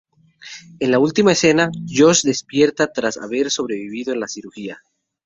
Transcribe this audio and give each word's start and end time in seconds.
En 0.79 0.89
la 0.89 0.97
última 0.97 1.33
escena, 1.33 1.69
Josh 1.87 2.23
despierta 2.23 2.91
tras 2.91 3.17
haber 3.17 3.51
sobrevivido 3.51 4.13
a 4.13 4.17
la 4.17 4.27
cirugía. 4.27 4.81